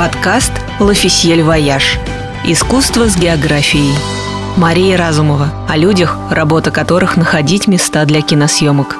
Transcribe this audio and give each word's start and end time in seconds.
Подкаст 0.00 0.52
«L'Officiel 0.78 1.42
Voyage». 1.42 1.98
Искусство 2.46 3.06
с 3.06 3.18
географией. 3.18 3.92
Мария 4.56 4.96
Разумова. 4.96 5.52
О 5.68 5.76
людях, 5.76 6.16
работа 6.30 6.70
которых 6.70 7.18
находить 7.18 7.66
места 7.66 8.06
для 8.06 8.22
киносъемок. 8.22 8.96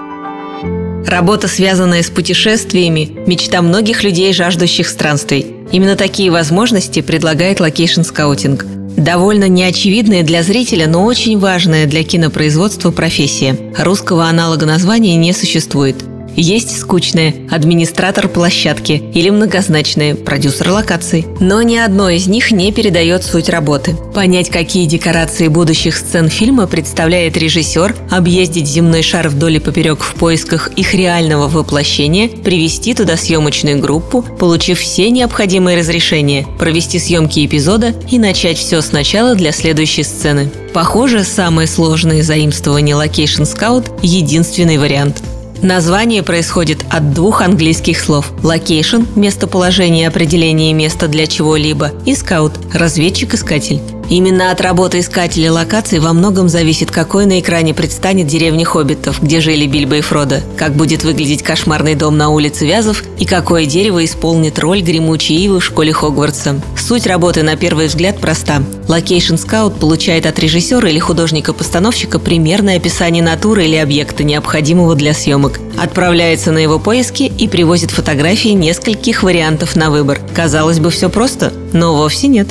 Работа, 1.06 1.48
связанная 1.48 2.02
с 2.02 2.10
путешествиями, 2.10 3.12
мечта 3.26 3.62
многих 3.62 4.04
людей, 4.04 4.34
жаждущих 4.34 4.90
странствий. 4.90 5.46
Именно 5.72 5.96
такие 5.96 6.30
возможности 6.30 7.00
предлагает 7.00 7.60
location 7.60 8.02
scouting. 8.02 8.66
Довольно 8.98 9.48
неочевидная 9.48 10.22
для 10.22 10.42
зрителя, 10.42 10.86
но 10.86 11.06
очень 11.06 11.38
важная 11.38 11.86
для 11.86 12.04
кинопроизводства 12.04 12.90
профессия. 12.90 13.56
Русского 13.78 14.26
аналога 14.26 14.66
названия 14.66 15.16
не 15.16 15.32
существует. 15.32 15.96
Есть 16.42 16.80
скучное– 16.80 17.34
администратор 17.50 18.26
площадки 18.26 18.92
или 19.12 19.28
многозначное– 19.28 20.14
продюсер 20.16 20.70
локаций. 20.70 21.26
Но 21.38 21.60
ни 21.60 21.76
одно 21.76 22.08
из 22.08 22.28
них 22.28 22.50
не 22.50 22.72
передает 22.72 23.24
суть 23.24 23.50
работы. 23.50 23.94
Понять, 24.14 24.48
какие 24.48 24.86
декорации 24.86 25.48
будущих 25.48 25.98
сцен 25.98 26.30
фильма 26.30 26.66
представляет 26.66 27.36
режиссер, 27.36 27.94
объездить 28.10 28.66
земной 28.66 29.02
шар 29.02 29.28
вдоль 29.28 29.56
и 29.56 29.58
поперек 29.58 30.00
в 30.00 30.14
поисках 30.14 30.68
их 30.76 30.94
реального 30.94 31.46
воплощения, 31.46 32.28
привести 32.30 32.94
туда 32.94 33.18
съемочную 33.18 33.78
группу, 33.78 34.22
получив 34.22 34.80
все 34.80 35.10
необходимые 35.10 35.76
разрешения, 35.76 36.46
провести 36.58 36.98
съемки 36.98 37.44
эпизода 37.44 37.92
и 38.10 38.18
начать 38.18 38.56
все 38.56 38.80
сначала 38.80 39.34
для 39.34 39.52
следующей 39.52 40.04
сцены. 40.04 40.50
Похоже, 40.72 41.22
самое 41.22 41.68
сложное 41.68 42.22
заимствование 42.22 42.96
Location 42.96 43.42
Scout– 43.42 43.90
единственный 44.02 44.78
вариант– 44.78 45.22
Название 45.62 46.22
происходит 46.22 46.86
от 46.90 47.12
двух 47.12 47.42
английских 47.42 48.00
слов– 48.00 48.32
location– 48.42 49.06
местоположение, 49.14 50.08
определение 50.08 50.72
места 50.72 51.06
для 51.06 51.26
чего-либо, 51.26 51.92
и 52.06 52.12
scout– 52.12 52.54
разведчик-искатель. 52.72 53.99
Именно 54.10 54.50
от 54.50 54.60
работы 54.60 54.98
искателя 54.98 55.52
локаций 55.52 56.00
во 56.00 56.12
многом 56.12 56.48
зависит, 56.48 56.90
какой 56.90 57.26
на 57.26 57.38
экране 57.38 57.74
предстанет 57.74 58.26
деревня 58.26 58.64
Хоббитов, 58.64 59.22
где 59.22 59.40
жили 59.40 59.66
Бильбо 59.66 59.98
и 59.98 60.00
Фродо, 60.00 60.40
как 60.56 60.74
будет 60.74 61.04
выглядеть 61.04 61.44
кошмарный 61.44 61.94
дом 61.94 62.18
на 62.18 62.28
улице 62.28 62.66
Вязов 62.66 63.04
и 63.20 63.24
какое 63.24 63.66
дерево 63.66 64.04
исполнит 64.04 64.58
роль 64.58 64.82
гремучей 64.82 65.36
ивы 65.44 65.60
в 65.60 65.64
школе 65.64 65.92
Хогвартса. 65.92 66.60
Суть 66.76 67.06
работы 67.06 67.44
на 67.44 67.54
первый 67.54 67.86
взгляд 67.86 68.18
проста. 68.18 68.64
Location 68.88 69.36
scout 69.36 69.78
получает 69.78 70.26
от 70.26 70.40
режиссера 70.40 70.90
или 70.90 70.98
художника-постановщика 70.98 72.18
примерное 72.18 72.78
описание 72.78 73.22
натуры 73.22 73.66
или 73.66 73.76
объекта, 73.76 74.24
необходимого 74.24 74.96
для 74.96 75.14
съемок, 75.14 75.60
отправляется 75.80 76.50
на 76.50 76.58
его 76.58 76.80
поиски 76.80 77.22
и 77.22 77.46
привозит 77.46 77.92
фотографии 77.92 78.48
нескольких 78.48 79.22
вариантов 79.22 79.76
на 79.76 79.88
выбор. 79.88 80.18
Казалось 80.34 80.80
бы, 80.80 80.90
все 80.90 81.08
просто, 81.08 81.52
но 81.72 81.94
вовсе 81.94 82.26
нет. 82.26 82.48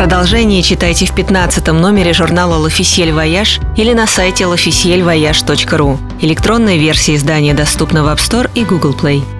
Продолжение 0.00 0.62
читайте 0.62 1.04
в 1.04 1.14
15 1.14 1.66
номере 1.74 2.14
журнала 2.14 2.56
«L'Officiel 2.56 3.12
Voyage» 3.12 3.60
или 3.76 3.92
на 3.92 4.06
сайте 4.06 4.44
lofficielvoyage.ru. 4.44 5.98
Электронная 6.22 6.78
версия 6.78 7.16
издания 7.16 7.52
доступна 7.52 8.02
в 8.02 8.06
App 8.06 8.16
Store 8.16 8.50
и 8.54 8.64
Google 8.64 8.98
Play. 8.98 9.39